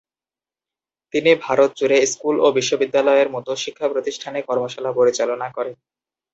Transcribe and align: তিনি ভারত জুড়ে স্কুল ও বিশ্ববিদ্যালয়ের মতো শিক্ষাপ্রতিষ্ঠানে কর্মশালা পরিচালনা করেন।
তিনি 1.13 1.31
ভারত 1.45 1.69
জুড়ে 1.79 1.97
স্কুল 2.07 2.35
ও 2.39 2.57
বিশ্ববিদ্যালয়ের 2.57 3.29
মতো 3.35 3.51
শিক্ষাপ্রতিষ্ঠানে 3.63 4.39
কর্মশালা 4.47 4.91
পরিচালনা 4.99 5.47
করেন। 5.57 5.75